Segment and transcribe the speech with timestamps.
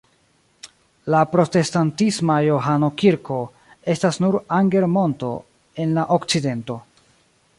[1.15, 3.37] La protestantisma Johano-kirko
[3.95, 5.31] estas sur Anger-monto
[5.85, 6.83] en la okcidento.